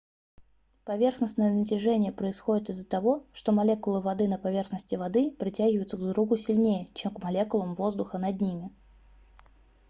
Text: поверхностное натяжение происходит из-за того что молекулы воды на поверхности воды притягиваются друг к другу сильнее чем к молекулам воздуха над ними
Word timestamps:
поверхностное 0.83 1.53
натяжение 1.53 2.11
происходит 2.11 2.71
из-за 2.71 2.87
того 2.87 3.23
что 3.33 3.51
молекулы 3.51 4.01
воды 4.01 4.27
на 4.27 4.39
поверхности 4.39 4.95
воды 4.95 5.29
притягиваются 5.29 5.95
друг 5.95 6.09
к 6.09 6.13
другу 6.15 6.37
сильнее 6.37 6.87
чем 6.95 7.13
к 7.13 7.21
молекулам 7.21 7.75
воздуха 7.75 8.17
над 8.17 8.41
ними 8.41 8.71